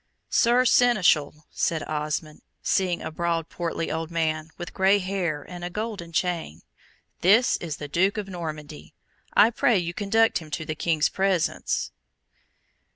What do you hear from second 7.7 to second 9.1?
the Duke of Normandy